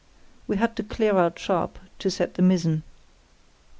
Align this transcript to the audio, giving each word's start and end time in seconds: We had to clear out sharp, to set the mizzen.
We 0.47 0.57
had 0.57 0.75
to 0.77 0.83
clear 0.83 1.15
out 1.19 1.37
sharp, 1.37 1.77
to 1.99 2.09
set 2.09 2.33
the 2.33 2.41
mizzen. 2.41 2.81